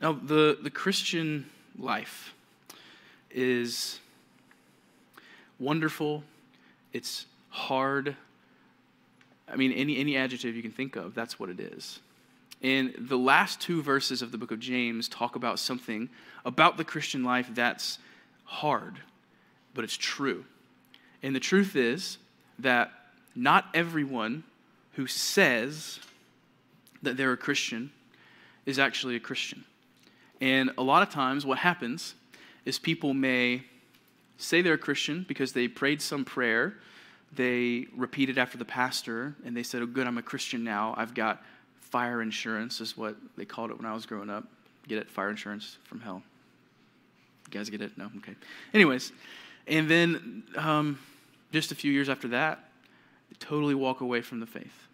[0.00, 1.46] Now, the, the Christian
[1.78, 2.34] life
[3.30, 3.98] is
[5.58, 6.22] wonderful,
[6.92, 8.16] it's hard.
[9.48, 12.00] I mean, any, any adjective you can think of, that's what it is.
[12.62, 16.08] And the last two verses of the book of James talk about something
[16.44, 17.98] about the Christian life that's
[18.44, 19.00] hard,
[19.74, 20.44] but it's true.
[21.22, 22.18] And the truth is
[22.58, 22.92] that
[23.34, 24.44] not everyone
[24.92, 26.00] who says
[27.02, 27.90] that they're a Christian
[28.64, 29.64] is actually a Christian.
[30.40, 32.14] And a lot of times, what happens
[32.64, 33.62] is people may
[34.38, 36.74] say they're a Christian because they prayed some prayer,
[37.32, 40.94] they repeated after the pastor, and they said, Oh, good, I'm a Christian now.
[40.96, 41.42] I've got
[41.80, 44.44] fire insurance, is what they called it when I was growing up.
[44.88, 45.10] Get it?
[45.10, 46.22] Fire insurance from hell.
[47.46, 47.96] You guys get it?
[47.96, 48.10] No?
[48.18, 48.34] Okay.
[48.74, 49.12] Anyways,
[49.66, 50.98] and then um,
[51.52, 52.68] just a few years after that,
[53.30, 54.86] they totally walk away from the faith.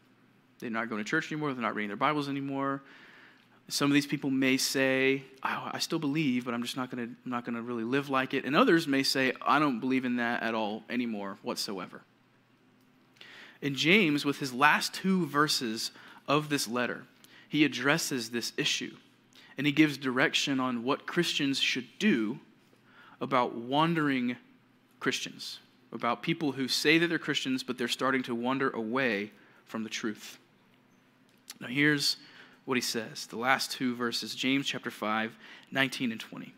[0.58, 2.82] They're not going to church anymore, they're not reading their Bibles anymore.
[3.72, 7.16] Some of these people may say, oh, I still believe, but I'm just not going
[7.24, 8.44] to, really live like it.
[8.44, 12.02] And others may say, I don't believe in that at all anymore whatsoever.
[13.62, 15.90] And James, with his last two verses
[16.28, 17.04] of this letter,
[17.48, 18.94] he addresses this issue
[19.56, 22.40] and he gives direction on what Christians should do
[23.22, 24.36] about wandering
[25.00, 25.60] Christians,
[25.92, 29.32] about people who say that they're Christians, but they're starting to wander away
[29.64, 30.38] from the truth.
[31.58, 32.18] Now, here's
[32.64, 35.36] what he says the last two verses, James chapter 5,
[35.70, 36.54] 19 and 20.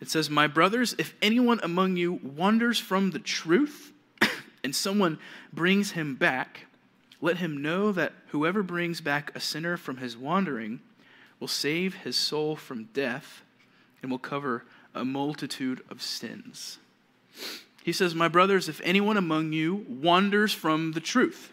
[0.00, 3.92] It says, My brothers, if anyone among you wanders from the truth
[4.64, 5.18] and someone
[5.52, 6.66] brings him back,
[7.20, 10.80] let him know that whoever brings back a sinner from his wandering
[11.40, 13.42] will save his soul from death
[14.02, 16.78] and will cover a multitude of sins.
[17.82, 21.52] He says, My brothers, if anyone among you wanders from the truth,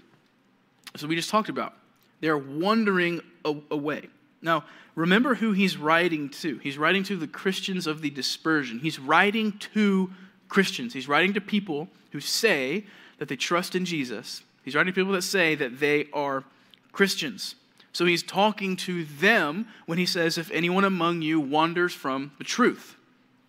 [0.95, 1.75] so we just talked about,
[2.21, 4.09] they're wandering away.
[4.41, 6.57] Now, remember who he's writing to.
[6.57, 8.79] He's writing to the Christians of the dispersion.
[8.79, 10.11] He's writing to
[10.49, 10.93] Christians.
[10.93, 12.85] He's writing to people who say
[13.17, 14.43] that they trust in Jesus.
[14.63, 16.43] He's writing to people that say that they are
[16.91, 17.55] Christians.
[17.93, 22.43] So he's talking to them when he says, If anyone among you wanders from the
[22.43, 22.95] truth.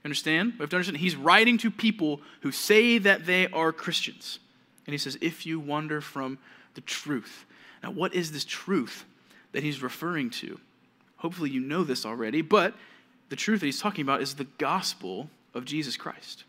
[0.05, 0.55] Understand?
[0.55, 0.99] We have to understand.
[0.99, 4.39] He's writing to people who say that they are Christians.
[4.87, 6.39] And he says, If you wander from
[6.75, 7.47] the truth.
[7.83, 9.05] Now, what is this truth
[9.55, 10.61] that he's referring to?
[11.17, 12.75] Hopefully, you know this already, but
[13.31, 16.45] the truth that he's talking about is the gospel of Jesus Christ.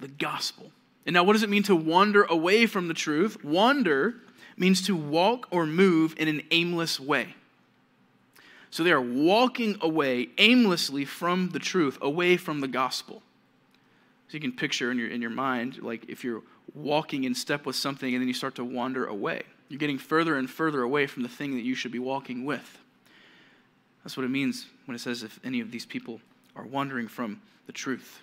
[0.00, 0.72] The gospel.
[1.06, 3.44] And now, what does it mean to wander away from the truth?
[3.44, 4.16] Wander
[4.56, 7.34] means to walk or move in an aimless way.
[8.70, 13.22] So they are walking away aimlessly from the truth, away from the gospel.
[14.28, 16.42] So you can picture in your, in your mind, like if you're
[16.74, 19.42] walking in step with something and then you start to wander away.
[19.68, 22.78] You're getting further and further away from the thing that you should be walking with.
[24.02, 26.20] That's what it means when it says if any of these people
[26.54, 28.20] are wandering from the truth.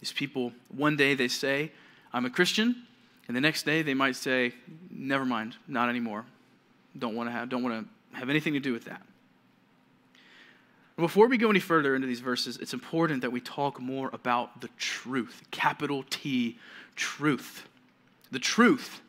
[0.00, 1.70] These people, one day they say,
[2.12, 2.84] I'm a Christian,
[3.28, 4.52] and the next day they might say,
[4.90, 6.24] never mind, not anymore.
[6.98, 9.02] Don't want to have, don't want to have anything to do with that.
[10.96, 14.60] Before we go any further into these verses, it's important that we talk more about
[14.60, 16.58] the truth, capital T,
[16.96, 17.66] truth.
[18.30, 19.00] The truth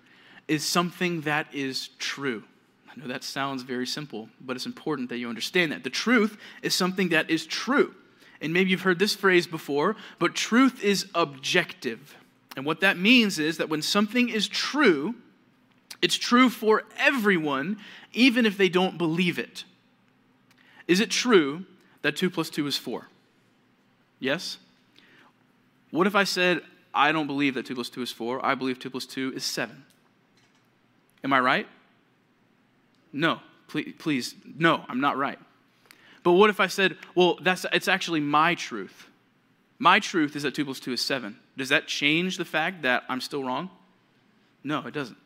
[0.47, 2.43] is something that is true.
[2.89, 5.83] I know that sounds very simple, but it's important that you understand that.
[5.83, 7.95] The truth is something that is true.
[8.41, 12.15] And maybe you've heard this phrase before, but truth is objective.
[12.55, 15.15] And what that means is that when something is true,
[16.01, 17.77] it's true for everyone,
[18.11, 19.63] even if they don't believe it.
[20.87, 21.65] Is it true
[22.01, 23.07] that 2 plus 2 is 4?
[24.19, 24.57] Yes?
[25.89, 26.61] What if I said,
[26.93, 29.43] I don't believe that 2 plus 2 is 4, I believe 2 plus 2 is
[29.43, 29.85] 7?
[31.23, 31.67] Am I right?
[33.11, 35.39] No, please, please, no, I'm not right.
[36.23, 39.07] But what if I said, well, that's, it's actually my truth?
[39.77, 41.37] My truth is that 2 plus 2 is 7.
[41.57, 43.69] Does that change the fact that I'm still wrong?
[44.63, 45.17] No, it doesn't.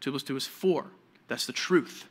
[0.00, 0.86] 2 plus 2 is 4.
[1.28, 2.04] That's the truth.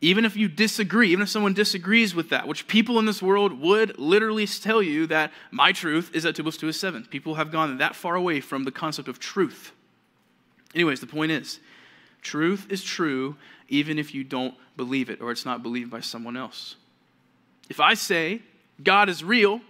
[0.00, 3.60] Even if you disagree, even if someone disagrees with that, which people in this world
[3.60, 7.04] would literally tell you that my truth is that 2 plus 2 is 7.
[7.04, 9.72] People have gone that far away from the concept of truth.
[10.74, 11.60] Anyways, the point is
[12.22, 13.36] truth is true
[13.68, 16.76] even if you don't believe it or it's not believed by someone else.
[17.68, 18.40] If I say
[18.82, 19.60] God is real,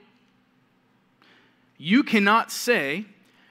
[1.78, 3.06] you cannot say,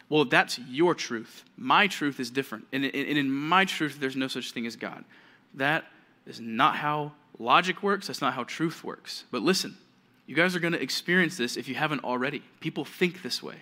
[0.10, 1.44] well, that's your truth.
[1.58, 2.66] My truth is different.
[2.72, 5.04] And in my truth, there's no such thing as God.
[5.54, 5.86] That
[6.26, 8.08] is not how logic works.
[8.08, 9.26] That's not how truth works.
[9.32, 9.78] But listen,
[10.28, 12.44] you guys are going to experience this if you haven't already.
[12.60, 13.56] People think this way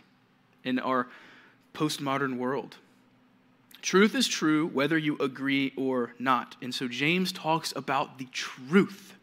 [0.64, 1.08] in our
[1.74, 2.78] postmodern world.
[3.82, 6.56] Truth is true whether you agree or not.
[6.62, 9.16] And so James talks about the truth.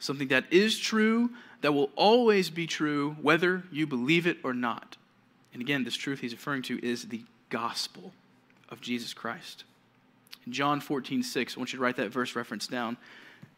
[0.00, 4.96] something that is true, that will always be true, whether you believe it or not.
[5.52, 8.12] And again, this truth he's referring to is the gospel
[8.70, 9.64] of Jesus Christ.
[10.46, 12.96] In John 14, 6, I want you to write that verse reference down.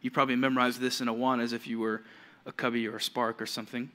[0.01, 2.03] You probably memorized this in AWANA as if you were
[2.45, 3.89] a Cubbie or a spark or something.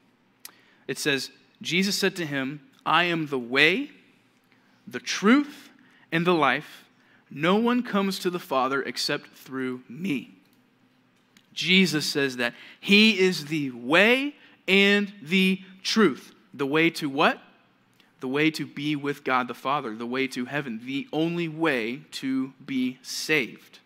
[0.87, 1.31] It says,
[1.61, 3.91] Jesus said to him, I am the way,
[4.91, 5.71] the truth,
[6.11, 6.85] and the life.
[7.31, 10.35] No one comes to the Father except through me.
[11.53, 14.35] Jesus says that He is the way
[14.67, 16.33] and the truth.
[16.55, 17.41] The way to what?
[18.21, 22.03] The way to be with God the Father, the way to heaven, the only way
[22.13, 23.81] to be saved.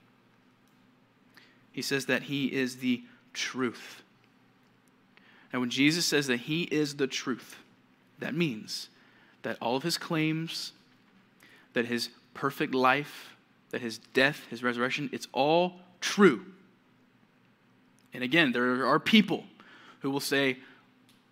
[1.73, 3.03] He says that He is the
[3.33, 4.03] truth.
[5.53, 7.57] Now, when Jesus says that He is the truth,
[8.21, 8.89] that means
[9.43, 10.73] that all of His claims,
[11.75, 13.37] that His perfect life,
[13.71, 16.45] that His death, His resurrection, it's all true.
[18.15, 19.45] And again, there are people
[20.01, 20.59] who will say,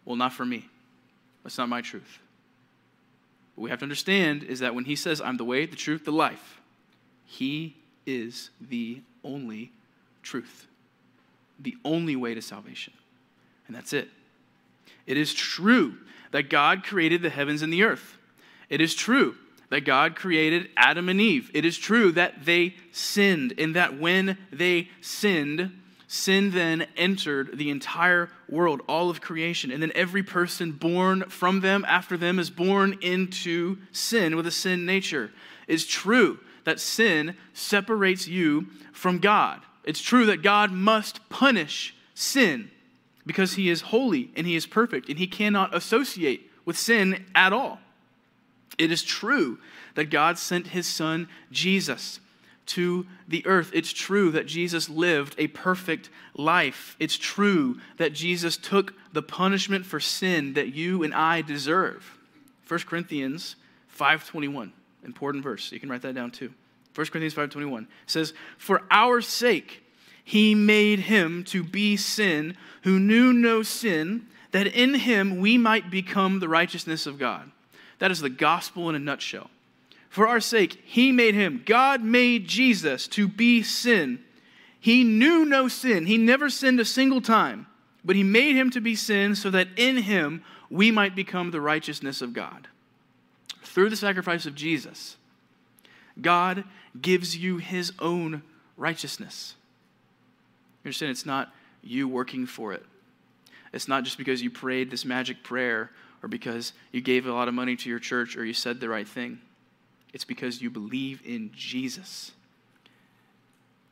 [0.05, 0.69] well, not for me.
[1.43, 2.19] That's not my truth.
[3.55, 6.05] What we have to understand is that when he says, I'm the way, the truth,
[6.05, 6.61] the life,
[7.25, 7.77] he
[8.07, 9.73] is the only
[10.23, 10.67] truth,
[11.59, 12.93] the only way to salvation.
[13.67, 14.09] And that's it.
[15.07, 15.97] It is true
[16.33, 18.17] that God created the heavens and the earth.
[18.69, 19.37] It is true
[19.71, 21.51] that God created Adam and Eve.
[21.55, 25.73] It is true that they sinned, and that when they sinned,
[26.07, 29.71] sin then entered the entire world, all of creation.
[29.71, 34.51] And then every person born from them, after them, is born into sin with a
[34.51, 35.31] sin nature.
[35.69, 39.63] It's true that sin separates you from God.
[39.85, 42.71] It's true that God must punish sin
[43.25, 47.53] because he is holy and he is perfect and he cannot associate with sin at
[47.53, 47.79] all.
[48.79, 49.59] It is true
[49.95, 52.21] that God sent his son Jesus
[52.67, 53.71] to the earth.
[53.75, 56.97] It's true that Jesus lived a perfect life.
[57.01, 62.17] It's true that Jesus took the punishment for sin that you and I deserve.
[62.69, 63.57] 1 Corinthians
[63.89, 64.73] 5:21,
[65.05, 65.73] important verse.
[65.73, 66.55] You can write that down too.
[66.95, 69.83] 1 Corinthians 5:21 says, "For our sake
[70.23, 75.91] he made him to be sin who knew no sin, that in him we might
[75.91, 77.51] become the righteousness of God."
[78.01, 79.51] That is the gospel in a nutshell.
[80.09, 81.63] For our sake, he made him.
[81.65, 84.19] God made Jesus to be sin.
[84.81, 86.07] He knew no sin.
[86.07, 87.67] He never sinned a single time.
[88.05, 91.61] But he made him to be sin so that in him we might become the
[91.61, 92.67] righteousness of God.
[93.63, 95.17] Through the sacrifice of Jesus,
[96.21, 96.65] God
[97.01, 98.43] gives you his own
[98.77, 99.55] righteousness.
[100.83, 101.13] You understand?
[101.13, 101.53] It's not
[101.83, 102.85] you working for it.
[103.73, 105.91] It's not just because you prayed this magic prayer
[106.23, 108.89] or because you gave a lot of money to your church or you said the
[108.89, 109.41] right thing.
[110.13, 112.33] It's because you believe in Jesus.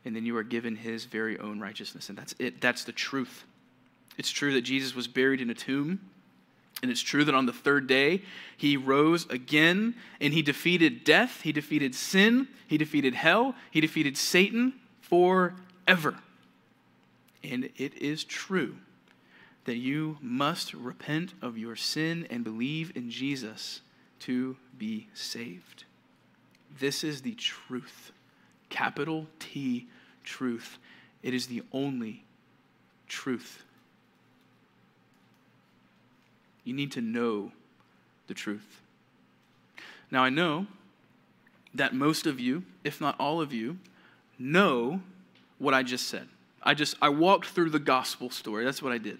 [0.04, 2.08] And then you are given his very own righteousness.
[2.08, 2.60] And that's it.
[2.60, 3.44] That's the truth.
[4.16, 6.00] It's true that Jesus was buried in a tomb.
[6.82, 8.22] And it's true that on the third day,
[8.56, 14.16] he rose again and he defeated death, he defeated sin, he defeated hell, he defeated
[14.16, 16.16] Satan forever.
[17.42, 18.76] And it is true
[19.68, 23.82] that you must repent of your sin and believe in Jesus
[24.18, 25.84] to be saved.
[26.80, 28.10] This is the truth.
[28.70, 29.86] Capital T,
[30.24, 30.78] truth.
[31.22, 32.24] It is the only
[33.08, 33.62] truth.
[36.64, 37.52] You need to know
[38.26, 38.80] the truth.
[40.10, 40.66] Now, I know
[41.74, 43.76] that most of you, if not all of you,
[44.38, 45.02] know
[45.58, 46.26] what I just said.
[46.62, 48.64] I just I walked through the gospel story.
[48.64, 49.18] That's what I did.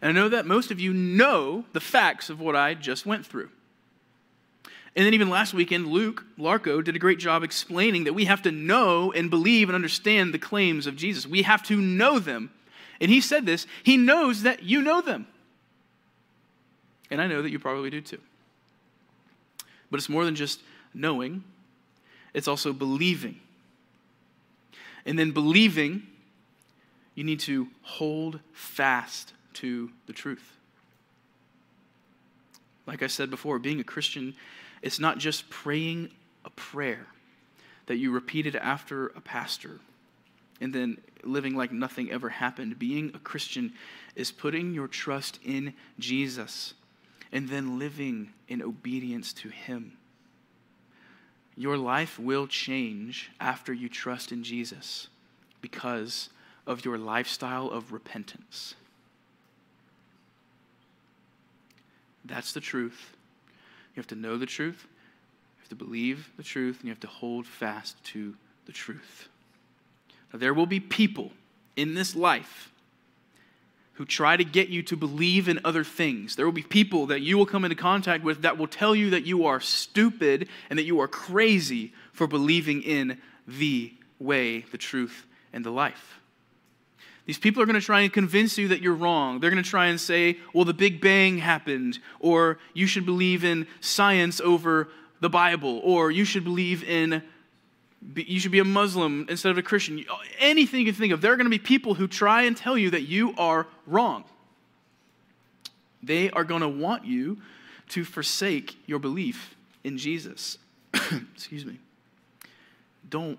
[0.00, 3.26] And I know that most of you know the facts of what I just went
[3.26, 3.50] through.
[4.94, 8.42] And then even last weekend, Luke Larco did a great job explaining that we have
[8.42, 11.26] to know and believe and understand the claims of Jesus.
[11.26, 12.50] We have to know them.
[13.00, 15.26] And he said this, he knows that you know them.
[17.10, 18.20] And I know that you probably do too.
[19.90, 20.60] But it's more than just
[20.92, 21.44] knowing,
[22.34, 23.40] it's also believing.
[25.06, 26.02] And then believing,
[27.14, 30.56] you need to hold fast to the truth.
[32.86, 34.34] Like I said before, being a Christian
[34.82, 36.10] it's not just praying
[36.44, 37.06] a prayer
[37.86, 39.80] that you repeated after a pastor
[40.60, 42.78] and then living like nothing ever happened.
[42.78, 43.72] Being a Christian
[44.14, 46.74] is putting your trust in Jesus
[47.32, 49.92] and then living in obedience to Him.
[51.56, 55.08] Your life will change after you trust in Jesus
[55.60, 56.30] because
[56.66, 58.74] of your lifestyle of repentance.
[62.28, 63.16] That's the truth.
[63.94, 67.00] You have to know the truth, you have to believe the truth, and you have
[67.00, 69.28] to hold fast to the truth.
[70.32, 71.32] Now, there will be people
[71.74, 72.70] in this life
[73.94, 76.36] who try to get you to believe in other things.
[76.36, 79.10] There will be people that you will come into contact with that will tell you
[79.10, 83.18] that you are stupid and that you are crazy for believing in
[83.48, 86.20] the way, the truth, and the life.
[87.28, 89.38] These people are going to try and convince you that you're wrong.
[89.38, 93.44] They're going to try and say, well, the Big Bang happened, or you should believe
[93.44, 94.88] in science over
[95.20, 97.22] the Bible, or you should believe in
[98.14, 100.02] you should be a Muslim instead of a Christian.
[100.38, 101.20] Anything you can think of.
[101.20, 104.24] There are going to be people who try and tell you that you are wrong.
[106.02, 107.42] They are going to want you
[107.90, 109.54] to forsake your belief
[109.84, 110.56] in Jesus.
[111.34, 111.78] Excuse me.
[113.10, 113.38] Don't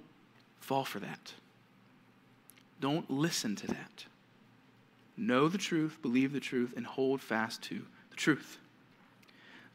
[0.59, 1.33] fall for that.
[2.79, 4.05] Don't listen to that.
[5.17, 8.57] Know the truth, believe the truth, and hold fast to the truth.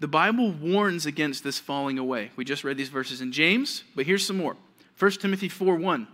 [0.00, 2.30] The Bible warns against this falling away.
[2.36, 4.56] We just read these verses in James, but here's some more.
[4.98, 6.08] 1 Timothy 4 1.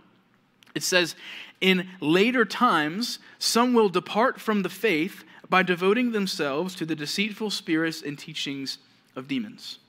[0.75, 1.15] It says,
[1.59, 7.49] In later times, some will depart from the faith by devoting themselves to the deceitful
[7.49, 8.77] spirits and teachings
[9.15, 9.79] of demons.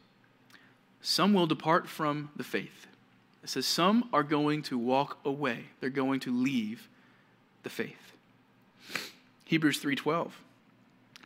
[1.00, 2.87] Some will depart from the faith.
[3.42, 6.88] It says, Some are going to walk away, they're going to leave
[7.62, 8.12] the faith.
[9.45, 10.33] Hebrews 3:12.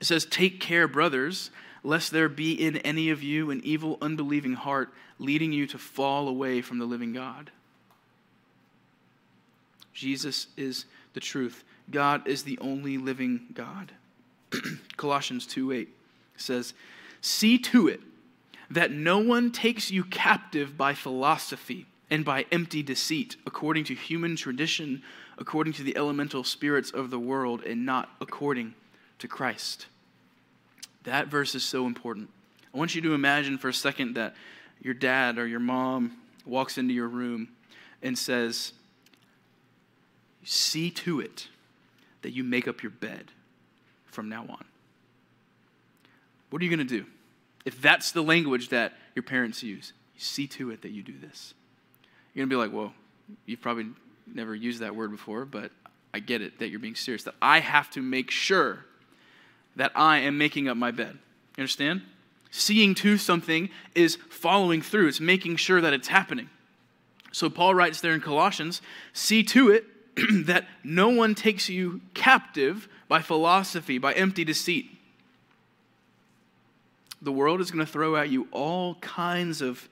[0.01, 1.51] It says, "Take care, brothers,
[1.83, 6.29] lest there be in any of you an evil unbelieving heart leading you to fall
[6.29, 7.51] away from the living God."
[9.95, 11.65] Jesus is the truth.
[11.91, 13.93] God is the only living God.
[14.97, 15.89] Colossians 2:8
[16.37, 16.75] says,
[17.21, 18.03] "See to it
[18.69, 24.37] that no one takes you captive by philosophy and by empty deceit, according to human
[24.37, 25.03] tradition,
[25.39, 28.75] according to the elemental spirits of the world, and not according
[29.19, 29.87] to Christ."
[31.05, 32.31] That verse is so important.
[32.75, 34.35] I want you to imagine for a second that
[34.81, 37.49] your dad or your mom walks into your room
[38.03, 38.73] and says,
[40.45, 41.49] see to it
[42.23, 43.33] that you make up your bed
[44.07, 44.65] from now on.
[46.51, 47.07] What are you going to do?
[47.65, 51.53] If that's the language that your parents use, see to it that you do this.
[52.37, 52.93] You're going to be like, well,
[53.47, 53.87] you've probably
[54.27, 55.71] never used that word before, but
[56.13, 57.23] I get it that you're being serious.
[57.23, 58.85] That I have to make sure
[59.75, 61.17] that I am making up my bed.
[61.57, 62.03] You understand?
[62.51, 66.51] Seeing to something is following through, it's making sure that it's happening.
[67.33, 68.83] So Paul writes there in Colossians
[69.15, 69.87] see to it
[70.45, 74.91] that no one takes you captive by philosophy, by empty deceit.
[77.23, 79.89] The world is going to throw at you all kinds of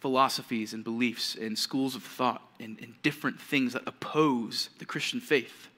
[0.00, 5.20] philosophies and beliefs and schools of thought and, and different things that oppose the Christian
[5.20, 5.68] faith.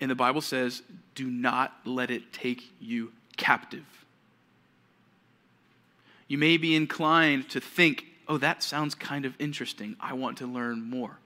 [0.00, 0.82] And the Bible says,
[1.14, 3.84] do not let it take you captive.
[6.28, 9.96] You may be inclined to think, oh, that sounds kind of interesting.
[10.00, 11.18] I want to learn more.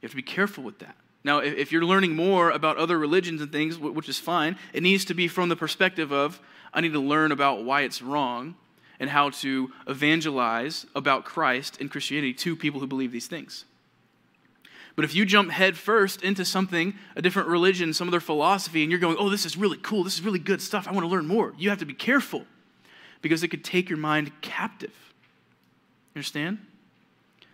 [0.00, 0.96] You have to be careful with that.
[1.22, 5.04] Now, if you're learning more about other religions and things, which is fine, it needs
[5.06, 6.40] to be from the perspective of
[6.72, 8.54] I need to learn about why it's wrong
[8.98, 13.64] and how to evangelize about Christ and Christianity to people who believe these things.
[14.96, 19.00] But if you jump headfirst into something, a different religion, some other philosophy, and you're
[19.00, 21.26] going, oh, this is really cool, this is really good stuff, I want to learn
[21.26, 22.46] more, you have to be careful
[23.20, 24.94] because it could take your mind captive.
[26.14, 26.58] Understand?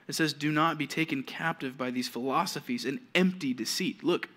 [0.07, 4.05] It says, Do not be taken captive by these philosophies and empty deceit.
[4.05, 4.29] Look,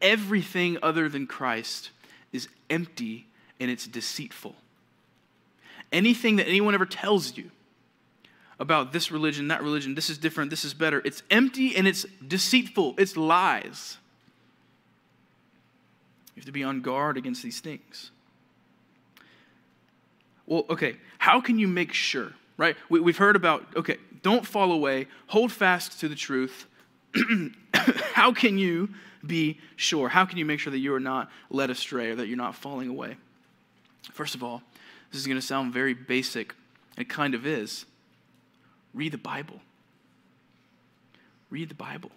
[0.00, 1.90] everything other than Christ
[2.32, 3.26] is empty
[3.58, 4.54] and it's deceitful.
[5.94, 7.50] Anything that anyone ever tells you
[8.58, 12.04] about this religion, that religion, this is different, this is better, it's empty and it's
[12.26, 13.96] deceitful, it's lies.
[16.34, 18.10] You have to be on guard against these things.
[20.46, 22.76] Well, okay, how can you make sure, right?
[22.88, 25.06] We, have heard about, okay, don't fall away.
[25.28, 26.66] Hold fast to the truth.
[27.74, 28.88] How can you
[29.24, 30.08] be sure?
[30.08, 32.54] How can you make sure that you are not led astray or that you're not
[32.54, 33.16] falling away?
[34.12, 34.62] First of all,
[35.14, 36.56] this is going to sound very basic.
[36.98, 37.86] It kind of is.
[38.92, 39.60] Read the Bible.
[41.50, 42.10] Read the Bible.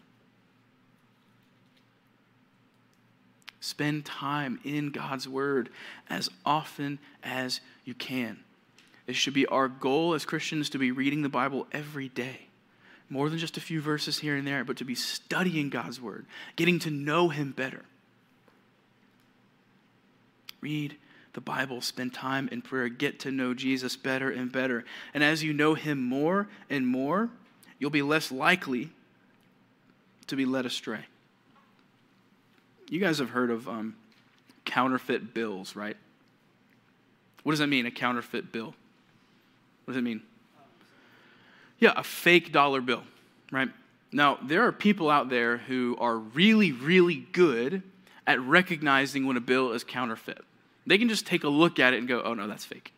[3.59, 5.69] Spend time in God's Word
[6.09, 8.39] as often as you can.
[9.05, 12.47] It should be our goal as Christians to be reading the Bible every day.
[13.11, 16.25] More than just a few verses here and there, but to be studying God's Word,
[16.55, 17.85] getting to know Him better.
[20.61, 20.97] Read
[21.38, 24.84] the Bible, spend time in prayer, get to know Jesus better and better.
[25.13, 27.29] And as you know Him more and more,
[27.77, 28.89] you'll be less likely
[30.25, 31.01] to be led astray.
[32.89, 33.96] You guys have heard of um,
[34.65, 35.96] counterfeit bills, right?
[37.44, 38.74] What does that mean, a counterfeit bill?
[39.86, 40.24] What does it mean?
[41.77, 43.03] Yeah, a fake dollar bill,
[43.51, 43.70] right?
[44.12, 47.84] Now, there are people out there who are really, really good
[48.25, 50.44] at recognizing when a bill is counterfeit.
[50.88, 52.94] They can just take a look at it and go, oh no, that's fake.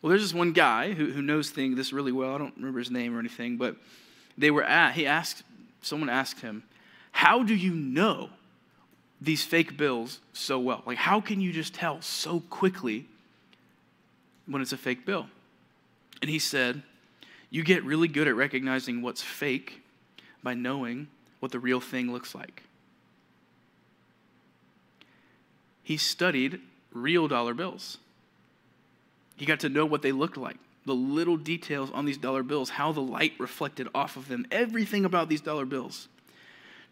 [0.00, 2.34] Well, there's this one guy who, who knows things this really well.
[2.34, 3.76] I don't remember his name or anything, but
[4.36, 5.44] they were at, he asked,
[5.82, 6.64] someone asked him,
[7.12, 8.30] How do you know
[9.20, 10.82] these fake bills so well?
[10.86, 13.06] Like, how can you just tell so quickly
[14.46, 15.26] when it's a fake bill?
[16.22, 16.82] And he said,
[17.50, 19.82] You get really good at recognizing what's fake
[20.42, 21.08] by knowing
[21.40, 22.62] what the real thing looks like.
[25.82, 26.60] He studied
[26.92, 27.98] real dollar bills.
[29.36, 32.70] He got to know what they looked like, the little details on these dollar bills,
[32.70, 36.08] how the light reflected off of them, everything about these dollar bills.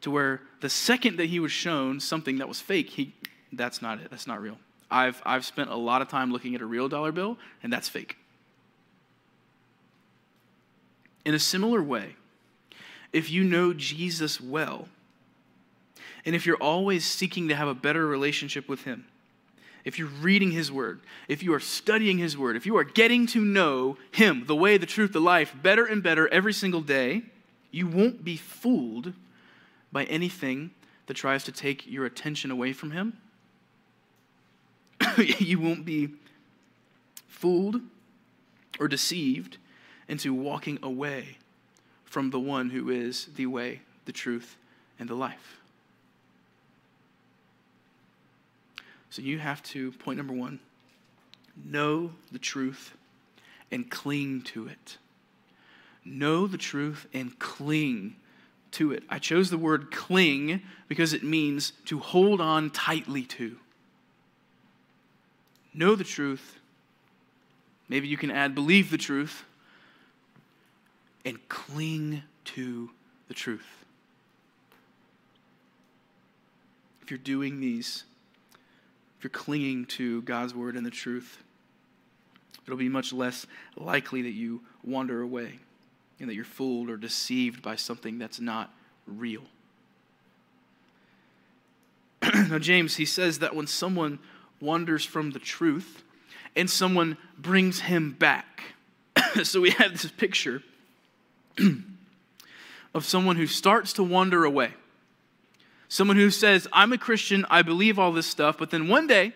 [0.03, 3.13] To where the second that he was shown something that was fake, he
[3.53, 4.11] that's not it.
[4.11, 4.59] That's not real.
[4.91, 7.89] I've I've spent a lot of time looking at a real dollar bill, and that's
[7.89, 8.17] fake.
[11.25, 12.17] In a similar way,
[13.13, 14.89] if you know Jesus well,
[16.25, 19.07] and if you're always seeking to have a better relationship with him,
[19.85, 23.27] if you're reading His Word, if you are studying His Word, if you are getting
[23.29, 27.23] to know Him, the way, the truth, the life, better and better every single day,
[27.71, 29.15] you won't be fooled
[29.93, 30.71] by anything
[31.07, 33.17] that tries to take your attention away from Him.
[35.17, 36.11] you won't be
[37.29, 37.81] fooled
[38.79, 39.57] or deceived
[40.09, 41.39] into walking away
[42.05, 44.57] from the one who is the way, the truth,
[44.99, 45.60] and the life.
[49.11, 50.61] So you have to, point number one,
[51.65, 52.97] know the truth
[53.71, 54.99] and cling to it.
[56.05, 58.17] Know the truth and cling
[58.73, 59.03] to it.
[59.09, 63.57] I chose the word cling because it means to hold on tightly to.
[65.75, 66.59] Know the truth.
[67.89, 69.45] Maybe you can add believe the truth
[71.25, 72.91] and cling to
[73.29, 73.67] the truth.
[77.03, 78.05] If you're doing these,
[79.21, 81.43] if you're clinging to God's word and the truth,
[82.65, 85.59] it'll be much less likely that you wander away
[86.19, 88.73] and that you're fooled or deceived by something that's not
[89.07, 89.43] real.
[92.35, 94.19] now, James, he says that when someone
[94.59, 96.03] wanders from the truth
[96.57, 98.73] and someone brings him back,
[99.43, 100.63] so we have this picture
[102.95, 104.73] of someone who starts to wander away.
[105.91, 109.33] Someone who says, I'm a Christian, I believe all this stuff, but then one day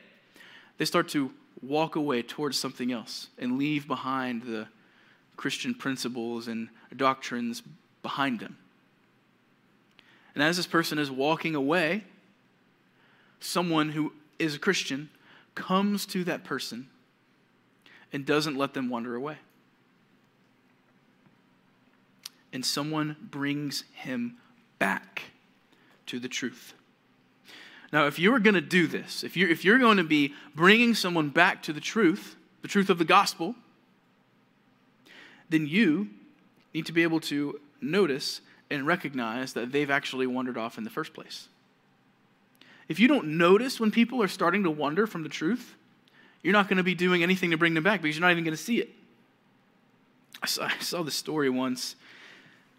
[0.78, 4.68] they start to walk away towards something else and leave behind the
[5.36, 7.64] Christian principles and doctrines
[8.04, 8.56] behind them.
[10.34, 12.04] And as this person is walking away,
[13.40, 15.10] someone who is a Christian
[15.56, 16.86] comes to that person
[18.12, 19.38] and doesn't let them wander away.
[22.52, 24.36] And someone brings him
[24.78, 25.22] back
[26.06, 26.74] to the truth.
[27.92, 30.94] Now, if you're going to do this, if you're, if you're going to be bringing
[30.94, 33.54] someone back to the truth, the truth of the gospel,
[35.48, 36.08] then you
[36.72, 38.40] need to be able to notice
[38.70, 41.48] and recognize that they've actually wandered off in the first place.
[42.88, 45.74] If you don't notice when people are starting to wander from the truth,
[46.42, 48.44] you're not going to be doing anything to bring them back because you're not even
[48.44, 48.90] going to see it.
[50.42, 51.96] I saw, I saw this story once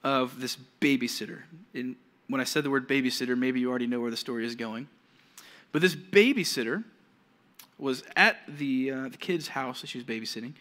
[0.04, 1.42] of this babysitter.
[1.74, 1.96] In,
[2.28, 4.88] when I said the word babysitter, maybe you already know where the story is going.
[5.72, 6.84] But this babysitter
[7.78, 10.54] was at the, uh, the kid's house that she was babysitting,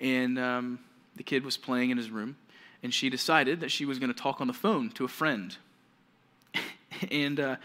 [0.00, 0.78] and um,
[1.16, 2.36] the kid was playing in his room,
[2.82, 5.56] and she decided that she was going to talk on the phone to a friend.
[7.10, 7.56] and uh,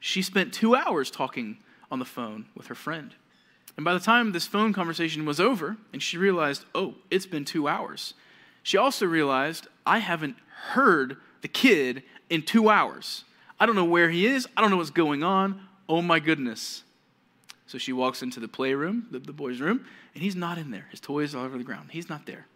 [0.00, 1.58] she spent two hours talking
[1.90, 3.14] on the phone with her friend.
[3.76, 7.44] And by the time this phone conversation was over, and she realized, oh, it's been
[7.44, 8.14] two hours,
[8.62, 10.36] she also realized, I haven't
[10.70, 13.24] heard the kid in two hours.
[13.58, 14.48] I don't know where he is.
[14.56, 15.60] I don't know what's going on.
[15.88, 16.82] Oh my goodness.
[17.66, 20.86] So she walks into the playroom, the, the boy's room, and he's not in there.
[20.90, 21.90] His toys are all over the ground.
[21.92, 22.46] He's not there.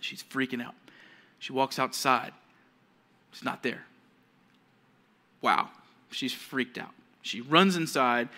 [0.00, 0.74] She's freaking out.
[1.38, 2.32] She walks outside.
[3.32, 3.84] He's not there.
[5.42, 5.68] Wow.
[6.10, 6.94] She's freaked out.
[7.22, 8.28] She runs inside,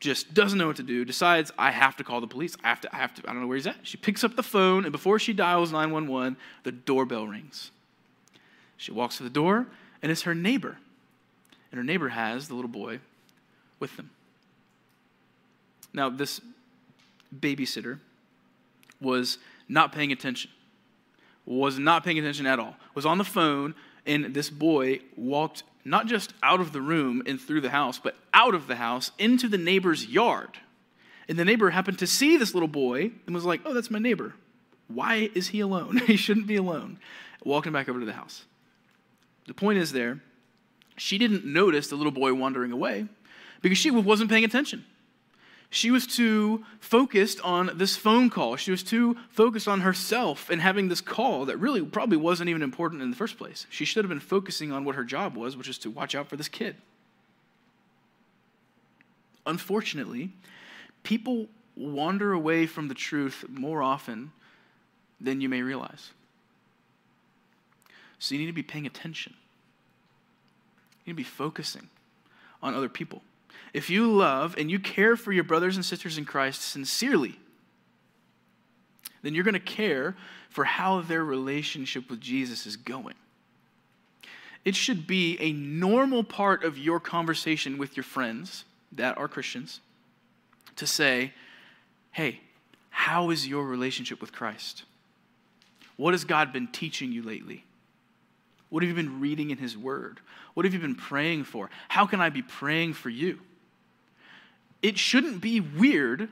[0.00, 2.56] just doesn't know what to do, decides, I have to call the police.
[2.62, 3.76] I have to, I have to, I don't know where he's at.
[3.82, 7.70] She picks up the phone, and before she dials 911, the doorbell rings.
[8.76, 9.66] She walks to the door,
[10.02, 10.78] and it's her neighbor.
[11.70, 13.00] And her neighbor has the little boy
[13.80, 14.10] with them.
[15.92, 16.40] Now, this
[17.38, 17.98] babysitter
[19.00, 20.50] was not paying attention,
[21.46, 23.74] was not paying attention at all, was on the phone,
[24.06, 28.16] and this boy walked not just out of the room and through the house, but
[28.32, 30.58] out of the house into the neighbor's yard.
[31.28, 33.98] And the neighbor happened to see this little boy and was like, Oh, that's my
[33.98, 34.34] neighbor.
[34.88, 35.98] Why is he alone?
[36.06, 36.98] he shouldn't be alone.
[37.44, 38.44] Walking back over to the house.
[39.46, 40.20] The point is there,
[40.96, 43.06] she didn't notice the little boy wandering away
[43.62, 44.84] because she wasn't paying attention.
[45.70, 48.54] She was too focused on this phone call.
[48.54, 52.62] She was too focused on herself and having this call that really probably wasn't even
[52.62, 53.66] important in the first place.
[53.70, 56.28] She should have been focusing on what her job was, which is to watch out
[56.28, 56.76] for this kid.
[59.46, 60.30] Unfortunately,
[61.02, 64.30] people wander away from the truth more often
[65.20, 66.10] than you may realize.
[68.24, 69.34] So you need to be paying attention.
[71.04, 71.90] You need to be focusing
[72.62, 73.20] on other people.
[73.74, 77.38] If you love and you care for your brothers and sisters in Christ sincerely,
[79.20, 80.16] then you're going to care
[80.48, 83.16] for how their relationship with Jesus is going.
[84.64, 89.80] It should be a normal part of your conversation with your friends that are Christians
[90.76, 91.34] to say,
[92.12, 92.40] hey,
[92.88, 94.84] how is your relationship with Christ?
[95.96, 97.64] What has God been teaching you lately?
[98.74, 100.18] What have you been reading in His Word?
[100.54, 101.70] What have you been praying for?
[101.86, 103.38] How can I be praying for you?
[104.82, 106.28] It shouldn't be weird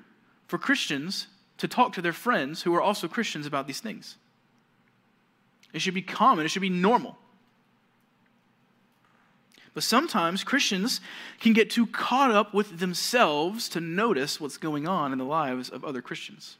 [0.48, 1.28] for Christians
[1.58, 4.16] to talk to their friends who are also Christians about these things.
[5.72, 7.16] It should be common, it should be normal.
[9.72, 11.00] But sometimes Christians
[11.38, 15.68] can get too caught up with themselves to notice what's going on in the lives
[15.68, 16.56] of other Christians.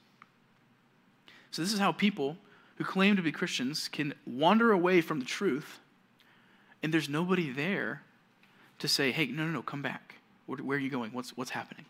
[1.50, 2.36] So, this is how people
[2.76, 5.78] who claim to be Christians can wander away from the truth,
[6.82, 8.02] and there's nobody there
[8.78, 10.16] to say, hey, no, no, no, come back.
[10.46, 11.12] Where, where are you going?
[11.12, 11.84] What's, what's happening?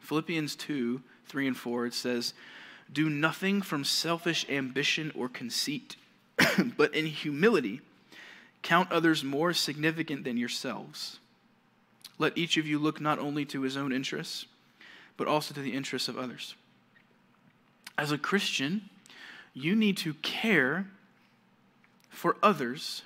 [0.00, 2.34] Philippians 2 3 and 4, it says,
[2.92, 5.96] Do nothing from selfish ambition or conceit,
[6.76, 7.80] but in humility
[8.66, 11.20] Count others more significant than yourselves.
[12.18, 14.46] Let each of you look not only to his own interests,
[15.16, 16.56] but also to the interests of others.
[17.98, 18.88] As a Christian,
[19.54, 20.86] you need to care
[22.08, 23.02] for others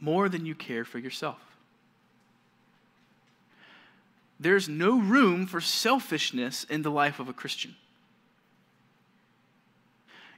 [0.00, 1.38] more than you care for yourself.
[4.40, 7.76] There's no room for selfishness in the life of a Christian.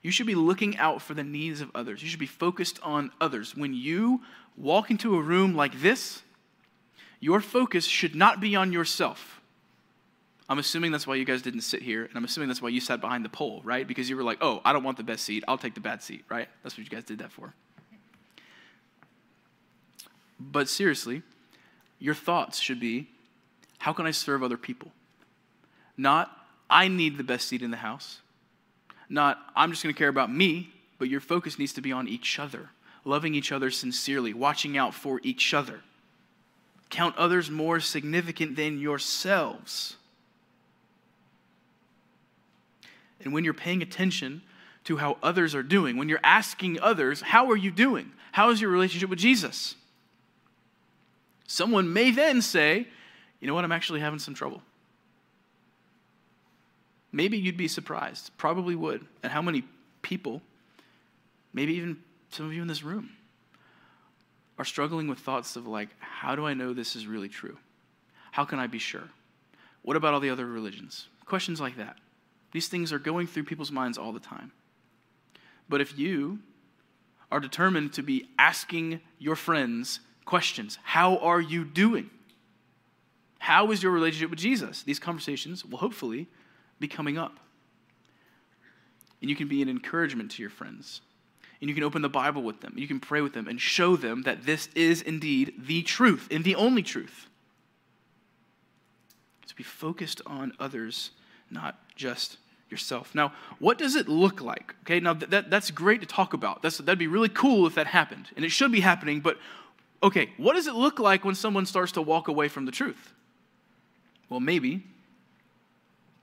[0.02, 2.02] You should be looking out for the needs of others.
[2.02, 3.56] You should be focused on others.
[3.56, 4.20] When you
[4.56, 6.22] walk into a room like this,
[7.20, 9.40] your focus should not be on yourself.
[10.48, 12.80] I'm assuming that's why you guys didn't sit here, and I'm assuming that's why you
[12.80, 13.86] sat behind the pole, right?
[13.86, 16.02] Because you were like, oh, I don't want the best seat, I'll take the bad
[16.02, 16.48] seat, right?
[16.62, 17.54] That's what you guys did that for.
[20.38, 21.22] But seriously,
[21.98, 23.08] your thoughts should be
[23.78, 24.92] how can I serve other people?
[25.96, 26.30] Not,
[26.70, 28.20] I need the best seat in the house.
[29.10, 32.08] Not, I'm just going to care about me, but your focus needs to be on
[32.08, 32.70] each other,
[33.04, 35.80] loving each other sincerely, watching out for each other.
[36.88, 39.96] Count others more significant than yourselves.
[43.22, 44.42] And when you're paying attention
[44.84, 48.12] to how others are doing, when you're asking others, How are you doing?
[48.32, 49.76] How is your relationship with Jesus?
[51.46, 52.86] Someone may then say,
[53.40, 53.64] You know what?
[53.64, 54.62] I'm actually having some trouble.
[57.12, 59.62] Maybe you'd be surprised, probably would, at how many
[60.02, 60.42] people,
[61.52, 61.98] maybe even
[62.30, 63.10] some of you in this room,
[64.58, 67.56] are struggling with thoughts of like, how do I know this is really true?
[68.32, 69.08] How can I be sure?
[69.82, 71.06] What about all the other religions?
[71.24, 71.96] Questions like that.
[72.54, 74.52] These things are going through people's minds all the time.
[75.68, 76.38] But if you
[77.32, 82.10] are determined to be asking your friends questions, how are you doing?
[83.40, 84.84] How is your relationship with Jesus?
[84.84, 86.28] These conversations will hopefully
[86.78, 87.40] be coming up.
[89.20, 91.00] And you can be an encouragement to your friends.
[91.60, 92.74] And you can open the Bible with them.
[92.76, 96.44] You can pray with them and show them that this is indeed the truth and
[96.44, 97.26] the only truth.
[99.48, 101.10] To be focused on others,
[101.50, 102.38] not just
[102.74, 103.14] yourself.
[103.14, 104.74] Now, what does it look like?
[104.82, 106.60] Okay, now that, that's great to talk about.
[106.60, 108.26] That's, that'd be really cool if that happened.
[108.34, 109.38] And it should be happening, but
[110.02, 113.12] okay, what does it look like when someone starts to walk away from the truth?
[114.28, 114.82] Well, maybe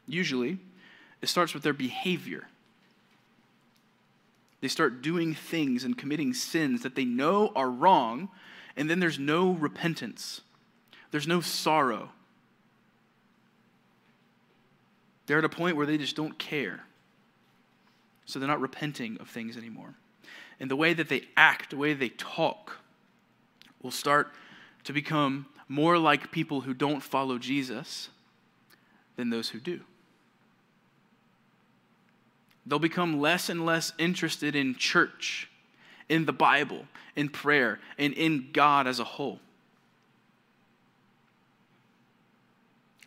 [0.07, 0.57] usually,
[1.21, 2.47] it starts with their behavior.
[4.59, 8.29] They start doing things and committing sins that they know are wrong,
[8.75, 10.41] and then there's no repentance,
[11.11, 12.09] there's no sorrow.
[15.31, 16.81] They're at a point where they just don't care.
[18.25, 19.93] So they're not repenting of things anymore.
[20.59, 22.79] And the way that they act, the way they talk,
[23.81, 24.33] will start
[24.83, 28.09] to become more like people who don't follow Jesus
[29.15, 29.79] than those who do.
[32.65, 35.49] They'll become less and less interested in church,
[36.09, 39.39] in the Bible, in prayer, and in God as a whole.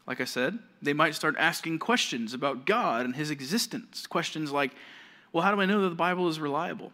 [0.06, 4.06] Like I said, they might start asking questions about God and his existence.
[4.06, 4.72] Questions like,
[5.32, 6.92] well, how do I know that the Bible is reliable?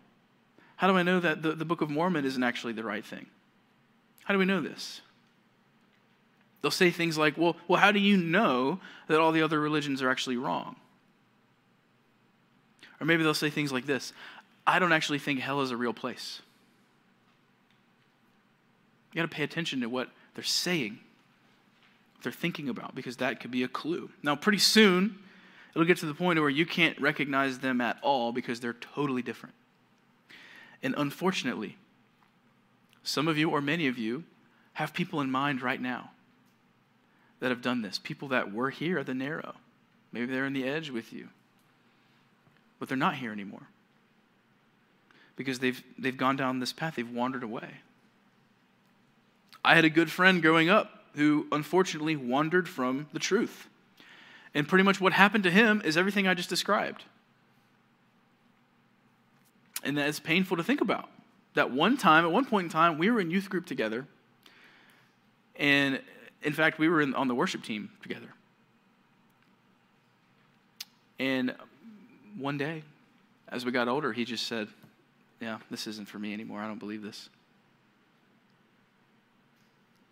[0.76, 3.26] How do I know that the, the Book of Mormon isn't actually the right thing?
[4.24, 5.02] How do we know this?
[6.62, 10.02] They'll say things like, well, well, how do you know that all the other religions
[10.02, 10.76] are actually wrong?
[13.00, 14.12] Or maybe they'll say things like this
[14.66, 16.42] I don't actually think hell is a real place.
[19.12, 21.00] You got to pay attention to what they're saying,
[22.22, 24.10] they're thinking about, because that could be a clue.
[24.22, 25.18] Now, pretty soon,
[25.74, 29.22] it'll get to the point where you can't recognize them at all because they're totally
[29.22, 29.54] different.
[30.82, 31.76] And unfortunately,
[33.02, 34.24] some of you or many of you
[34.74, 36.10] have people in mind right now
[37.40, 37.98] that have done this.
[37.98, 39.54] People that were here at the narrow.
[40.12, 41.28] Maybe they're in the edge with you,
[42.78, 43.68] but they're not here anymore
[45.36, 47.78] because they've, they've gone down this path, they've wandered away.
[49.64, 53.68] I had a good friend growing up who unfortunately wandered from the truth.
[54.54, 57.04] And pretty much what happened to him is everything I just described.
[59.82, 61.08] And that is painful to think about.
[61.54, 64.06] That one time, at one point in time, we were in youth group together.
[65.56, 66.00] And
[66.42, 68.28] in fact, we were in, on the worship team together.
[71.18, 71.54] And
[72.38, 72.82] one day,
[73.48, 74.68] as we got older, he just said,
[75.40, 76.60] Yeah, this isn't for me anymore.
[76.60, 77.28] I don't believe this.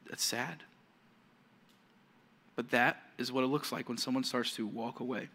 [0.08, 0.62] That's sad.
[2.58, 5.28] But that is what it looks like when someone starts to walk away.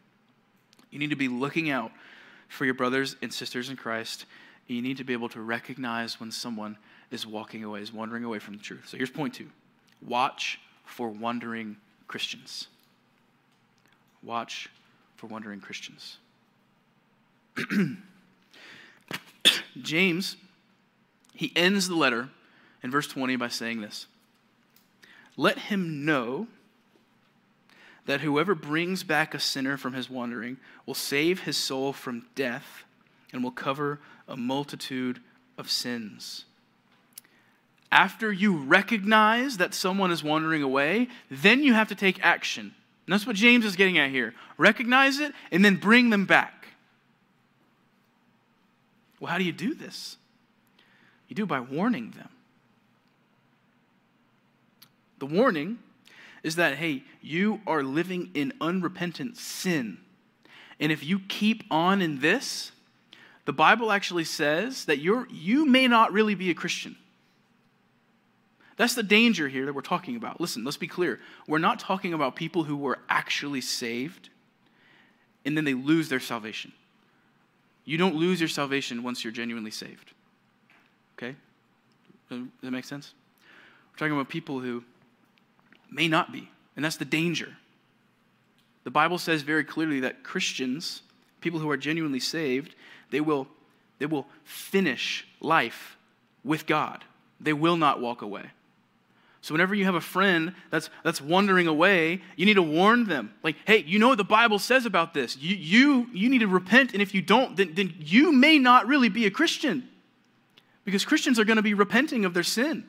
[0.91, 1.93] You need to be looking out
[2.49, 4.25] for your brothers and sisters in Christ.
[4.67, 6.75] You need to be able to recognize when someone
[7.11, 8.89] is walking away, is wandering away from the truth.
[8.89, 9.47] So here's point two
[10.05, 11.77] watch for wandering
[12.09, 12.67] Christians.
[14.21, 14.67] Watch
[15.15, 16.17] for wandering Christians.
[19.81, 20.35] James,
[21.33, 22.27] he ends the letter
[22.83, 24.07] in verse 20 by saying this
[25.37, 26.47] Let him know
[28.05, 32.83] that whoever brings back a sinner from his wandering will save his soul from death
[33.31, 35.19] and will cover a multitude
[35.57, 36.45] of sins.
[37.91, 42.73] After you recognize that someone is wandering away, then you have to take action.
[43.05, 44.33] And that's what James is getting at here.
[44.57, 46.67] Recognize it and then bring them back.
[49.19, 50.17] Well, how do you do this?
[51.27, 52.29] You do by warning them.
[55.19, 55.79] The warning
[56.43, 59.97] is that, hey, you are living in unrepentant sin.
[60.79, 62.71] And if you keep on in this,
[63.45, 66.97] the Bible actually says that you're, you may not really be a Christian.
[68.75, 70.41] That's the danger here that we're talking about.
[70.41, 71.19] Listen, let's be clear.
[71.47, 74.29] We're not talking about people who were actually saved
[75.45, 76.71] and then they lose their salvation.
[77.85, 80.11] You don't lose your salvation once you're genuinely saved.
[81.17, 81.35] Okay?
[82.29, 83.13] Does that make sense?
[83.91, 84.83] We're talking about people who
[85.93, 86.49] may not be.
[86.75, 87.55] And that's the danger.
[88.83, 91.01] The Bible says very clearly that Christians,
[91.41, 92.75] people who are genuinely saved,
[93.11, 93.47] they will,
[93.99, 95.97] they will finish life
[96.43, 97.03] with God.
[97.39, 98.51] They will not walk away.
[99.41, 103.33] So whenever you have a friend that's that's wandering away, you need to warn them.
[103.43, 105.35] Like, hey, you know what the Bible says about this.
[105.35, 108.87] You you you need to repent, and if you don't, then, then you may not
[108.87, 109.89] really be a Christian.
[110.85, 112.85] Because Christians are going to be repenting of their sin.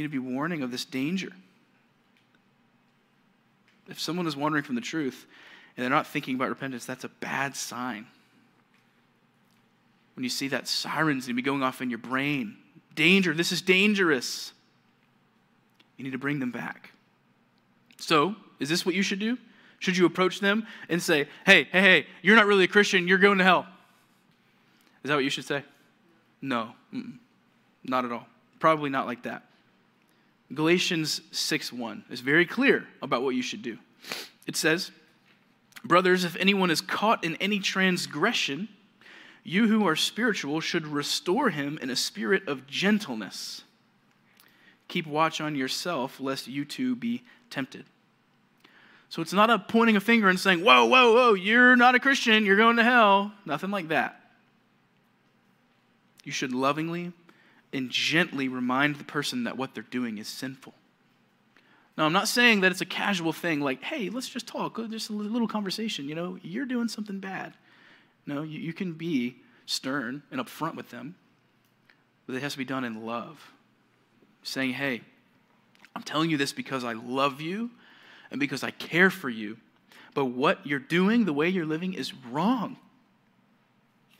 [0.00, 1.30] Need to be warning of this danger.
[3.88, 5.26] If someone is wandering from the truth
[5.76, 8.06] and they're not thinking about repentance, that's a bad sign.
[10.14, 12.56] When you see that sirens need to be going off in your brain,
[12.94, 14.52] danger, this is dangerous.
[15.96, 16.92] You need to bring them back.
[17.98, 19.36] So, is this what you should do?
[19.78, 23.18] Should you approach them and say, hey, hey, hey, you're not really a Christian, you're
[23.18, 23.66] going to hell?
[25.02, 25.64] Is that what you should say?
[26.42, 27.14] No, Mm-mm.
[27.84, 28.26] not at all.
[28.58, 29.44] Probably not like that.
[30.52, 33.78] Galatians 6:1 is very clear about what you should do.
[34.46, 34.90] It says,
[35.84, 38.68] "Brothers, if anyone is caught in any transgression,
[39.44, 43.62] you who are spiritual should restore him in a spirit of gentleness.
[44.88, 47.86] Keep watch on yourself lest you too be tempted."
[49.08, 52.00] So it's not a pointing a finger and saying, "Whoa, whoa, whoa, you're not a
[52.00, 54.16] Christian, you're going to hell." Nothing like that.
[56.24, 57.12] You should lovingly
[57.72, 60.74] and gently remind the person that what they're doing is sinful.
[61.96, 64.86] Now, I'm not saying that it's a casual thing like, hey, let's just talk, uh,
[64.86, 66.08] just a little conversation.
[66.08, 67.54] You know, you're doing something bad.
[68.26, 71.14] No, you, you can be stern and upfront with them,
[72.26, 73.52] but it has to be done in love.
[74.42, 75.02] Saying, hey,
[75.94, 77.70] I'm telling you this because I love you
[78.30, 79.58] and because I care for you,
[80.14, 82.78] but what you're doing, the way you're living, is wrong.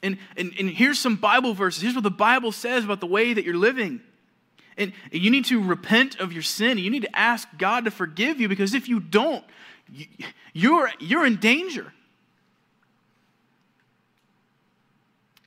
[0.02, 1.82] And, and, and here's some Bible verses.
[1.82, 4.00] Here's what the Bible says about the way that you're living.
[4.76, 6.78] And you need to repent of your sin.
[6.78, 9.44] You need to ask God to forgive you because if you don't,
[10.52, 11.92] you're, you're in danger.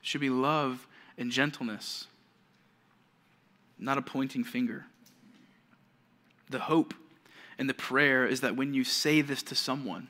[0.02, 0.86] It should be love
[1.18, 2.08] and gentleness,
[3.80, 4.86] not a pointing finger.
[6.50, 6.94] The hope
[7.58, 10.10] and the prayer is that when you say this to someone,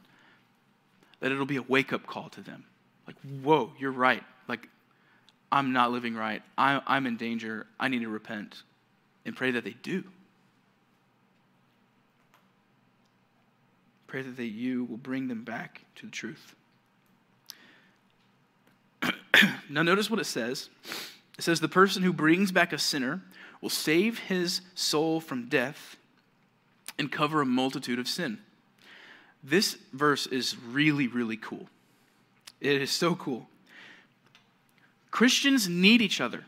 [1.20, 2.66] that it'll be a wake up call to them.
[3.08, 4.24] Like, whoa, you're right.
[4.48, 4.70] Like,
[5.52, 6.42] I'm not living right.
[6.58, 7.68] I, I'm in danger.
[7.80, 8.64] I need to repent.
[9.26, 10.04] And pray that they do.
[14.08, 16.56] Pray that they, you will bring them back to the truth.
[19.70, 20.70] now, notice what it says.
[21.38, 23.22] It says, The person who brings back a sinner
[23.62, 25.96] will save his soul from death
[27.00, 28.40] and cover a multitude of sin.
[29.44, 31.68] This verse is really, really cool.
[32.62, 33.48] It is so cool.
[35.14, 36.44] Christians need each other.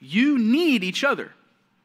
[0.00, 1.32] You need each other.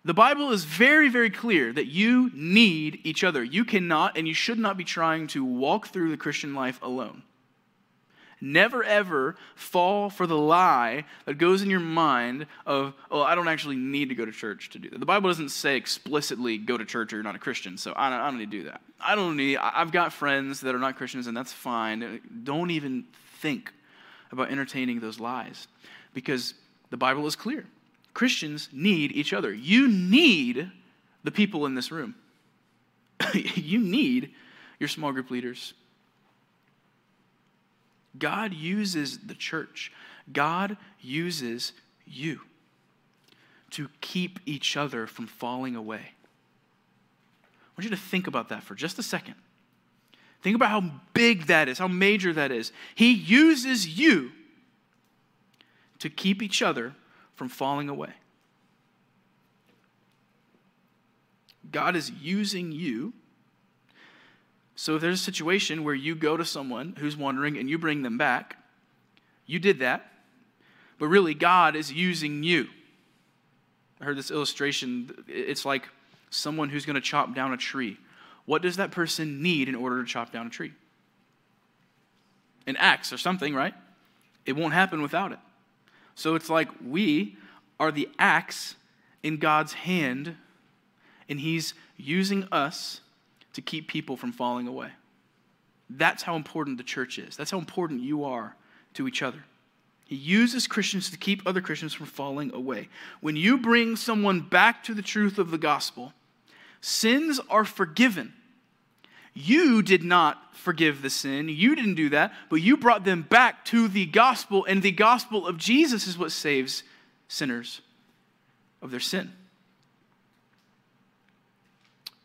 [0.06, 3.44] The Bible is very, very clear that you need each other.
[3.44, 7.24] You cannot and you should not be trying to walk through the Christian life alone.
[8.40, 13.50] Never ever fall for the lie that goes in your mind of, oh, I don't
[13.50, 15.02] actually need to go to church to do that.
[15.02, 18.10] The Bible doesn't say explicitly go to church or you're not a Christian, so I
[18.10, 18.80] don't, I don't need to do that.
[19.02, 22.22] I don't need, I've got friends that are not Christians, and that's fine.
[22.46, 23.04] Don't even
[23.42, 23.74] think
[24.36, 25.68] about entertaining those lies
[26.14, 26.54] because
[26.90, 27.66] the Bible is clear.
[28.14, 29.54] Christians need each other.
[29.54, 30.72] You need
[31.24, 32.16] the people in this room.
[33.34, 34.32] you need
[34.80, 35.74] your small group leaders.
[38.18, 39.92] God uses the church,
[40.32, 41.74] God uses
[42.06, 42.42] you
[43.72, 46.12] to keep each other from falling away.
[47.44, 49.36] I want you to think about that for just a second.
[50.46, 52.72] Think about how big that is, how major that is.
[52.94, 54.32] He uses you
[56.00, 56.94] to keep each other
[57.34, 58.14] from falling away.
[61.72, 63.14] God is using you
[64.76, 68.02] so if there's a situation where you go to someone who's wandering and you bring
[68.02, 68.58] them back,
[69.46, 70.12] you did that,
[71.00, 72.68] but really God is using you.
[74.02, 75.24] I heard this illustration.
[75.28, 75.88] It's like
[76.30, 77.98] someone who's going to chop down a tree.
[78.46, 80.74] What does that person need in order to chop down a tree?
[82.68, 83.74] An axe or something, right?
[84.46, 85.40] It won't happen without it.
[86.16, 87.38] So it's like we
[87.80, 88.76] are the axe
[89.24, 90.36] in God's hand,
[91.28, 93.02] and He's using us
[93.54, 94.90] to keep people from falling away.
[95.90, 97.36] That's how important the church is.
[97.36, 98.56] That's how important you are
[98.94, 99.44] to each other.
[100.06, 102.90] He uses Christians to keep other Christians from falling away.
[103.22, 106.14] When you bring someone back to the truth of the gospel,
[106.86, 108.32] sins are forgiven.
[109.34, 111.50] You did not forgive the sin.
[111.50, 115.48] You didn't do that, but you brought them back to the gospel, and the gospel
[115.48, 116.84] of Jesus is what saves
[117.28, 117.82] sinners
[118.84, 119.34] of their sin.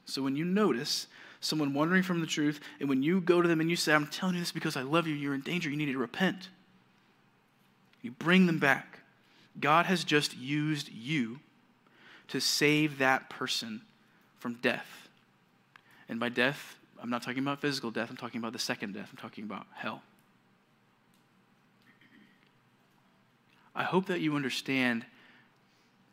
[0.04, 1.06] So when you notice
[1.40, 4.08] someone wandering from the truth, and when you go to them and you say, I'm
[4.08, 6.50] telling you this because I love you, you're in danger, you need to repent.
[8.02, 8.98] You bring them back.
[9.58, 11.40] God has just used you
[12.28, 13.80] to save that person
[14.40, 15.08] from death.
[16.08, 19.08] And by death, I'm not talking about physical death, I'm talking about the second death,
[19.10, 20.02] I'm talking about hell.
[23.74, 25.06] I hope that you understand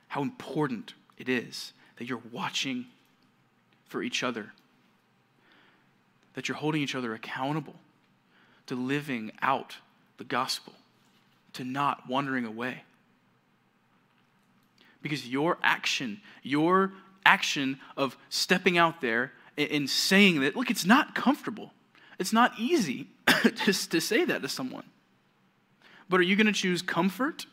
[0.10, 2.86] how important it is that you're watching
[3.88, 4.52] for each other
[6.38, 7.74] that you're holding each other accountable
[8.68, 9.78] to living out
[10.20, 10.74] the gospel,
[11.52, 12.84] to not wandering away.
[15.02, 16.94] Because your action, your
[17.28, 21.74] action of stepping out there and saying that, look, it's not comfortable.
[22.20, 24.86] It's not easy to, to say that to someone.
[26.10, 27.46] But are you going to choose comfort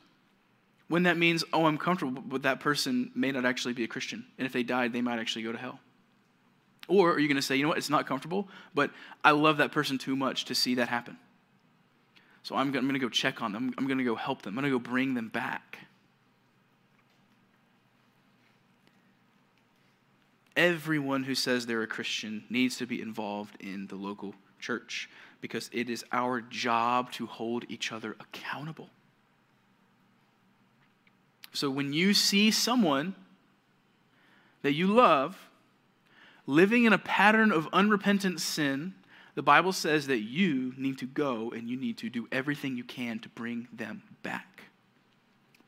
[0.88, 4.24] when that means, oh, I'm comfortable, but that person may not actually be a Christian?
[4.38, 5.80] And if they died, they might actually go to hell.
[6.86, 8.90] Or are you going to say, you know what, it's not comfortable, but
[9.24, 11.16] I love that person too much to see that happen.
[12.42, 13.74] So I'm going to go check on them.
[13.78, 14.56] I'm going to go help them.
[14.56, 15.78] I'm going to go bring them back.
[20.56, 25.08] Everyone who says they're a Christian needs to be involved in the local church
[25.40, 28.88] because it is our job to hold each other accountable.
[31.52, 33.14] So when you see someone
[34.62, 35.50] that you love
[36.46, 38.94] living in a pattern of unrepentant sin,
[39.34, 42.84] the Bible says that you need to go and you need to do everything you
[42.84, 44.64] can to bring them back.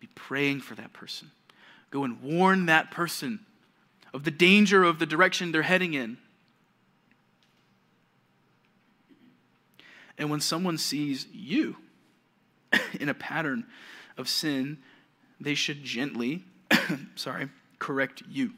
[0.00, 1.30] Be praying for that person.
[1.90, 3.45] Go and warn that person
[4.16, 6.16] of the danger of the direction they're heading in.
[10.16, 11.76] And when someone sees you
[12.98, 13.66] in a pattern
[14.16, 14.78] of sin,
[15.38, 16.44] they should gently,
[17.14, 18.54] sorry, correct you.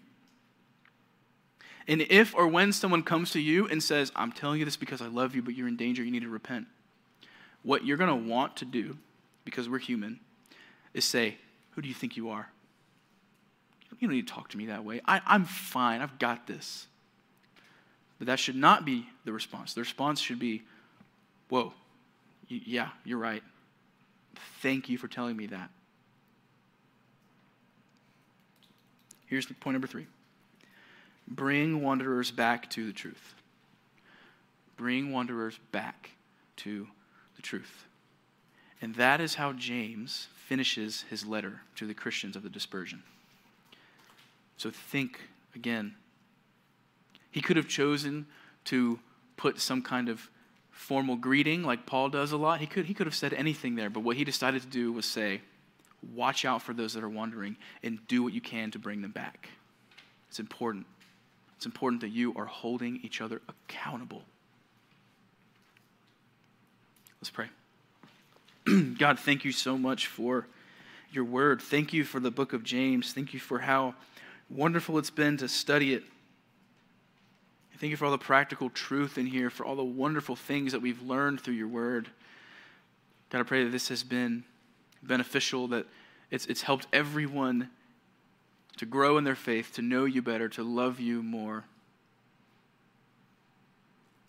[1.89, 5.03] And if or when someone comes to you and says, I'm telling you this because
[5.03, 6.69] I love you, but you're in danger, you need to repent,
[7.65, 8.97] what you're going to want to do
[9.45, 10.21] because we're human,
[10.95, 11.39] is say,
[11.73, 12.49] Who do you think you are?
[13.99, 15.01] You don't need to talk to me that way.
[15.07, 16.01] I, I'm fine.
[16.01, 16.87] I've got this.
[18.19, 19.75] But that should not be the response.
[19.75, 20.63] The response should be,
[21.49, 21.73] Whoa,
[22.49, 23.43] yeah, you're right.
[24.61, 25.71] Thank you for telling me that.
[29.27, 30.07] Here's point number three
[31.27, 33.35] bring wanderers back to the truth.
[34.77, 36.11] Bring wanderers back
[36.59, 36.87] to
[37.37, 37.85] the truth.
[38.81, 43.03] And that is how James finishes his letter to the Christians of the dispersion.
[44.59, 45.21] So think
[45.55, 45.95] again.
[47.31, 48.27] He could have chosen
[48.65, 48.99] to
[49.37, 50.29] put some kind of
[50.71, 52.61] formal greeting like Paul does a lot.
[52.61, 55.07] He could, he could have said anything there, but what he decided to do was
[55.07, 55.41] say,
[56.15, 59.11] Watch out for those that are wandering and do what you can to bring them
[59.11, 59.49] back.
[60.29, 60.87] It's important.
[61.57, 64.23] It's important that you are holding each other accountable.
[67.21, 67.49] Let's pray.
[68.99, 70.47] God, thank you so much for
[71.11, 71.61] your word.
[71.61, 73.13] Thank you for the book of James.
[73.13, 73.95] Thank you for how
[74.51, 76.05] wonderful it's been to study it.
[77.79, 80.83] Thank you for all the practical truth in here, for all the wonderful things that
[80.83, 82.09] we've learned through your word.
[83.31, 84.43] God, I pray that this has been
[85.03, 85.87] beneficial, that
[86.31, 87.71] it's, it's helped everyone
[88.79, 91.65] to grow in their faith, to know you better, to love you more.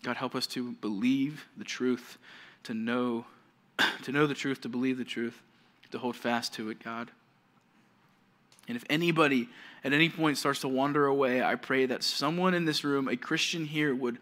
[0.04, 2.18] God, help us to believe the truth,
[2.64, 3.26] to know,
[4.02, 5.42] to know the truth, to believe the truth,
[5.90, 7.10] to hold fast to it, God.
[8.70, 9.48] And if anybody
[9.82, 13.16] at any point starts to wander away, I pray that someone in this room, a
[13.16, 14.18] Christian here, would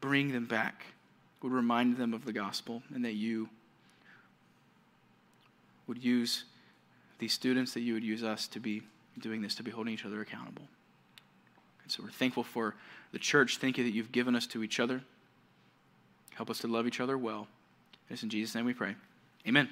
[0.00, 0.82] bring them back,
[1.42, 3.48] would remind them of the gospel, and that you
[5.86, 6.42] would use
[7.20, 8.82] these students, that you would use us to be
[9.16, 10.64] doing this, to be holding each other accountable.
[11.84, 12.74] And so we're thankful for
[13.12, 13.58] the church.
[13.58, 15.02] Thank you that you've given us to each other.
[16.34, 17.46] Help us to love each other well.
[18.10, 18.96] It's in Jesus' name we pray.
[19.46, 19.68] Amen.